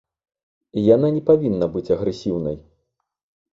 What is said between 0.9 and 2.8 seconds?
Яна не павінна быць агрэсіўнай.